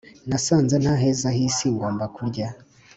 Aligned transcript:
Nasanze 0.29 0.75
ntaheza 0.83 1.27
hisi 1.37 1.65
ngomba 1.75 2.05
kurya 2.15 2.47